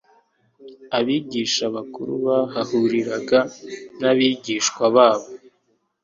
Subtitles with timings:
[0.97, 3.39] Abigisha bakuru bahahuriraga
[3.99, 5.27] n'abigishwa babo.